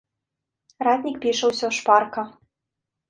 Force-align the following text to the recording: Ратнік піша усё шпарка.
Ратнік 0.87 1.19
піша 1.25 1.45
усё 1.53 1.67
шпарка. 1.81 2.21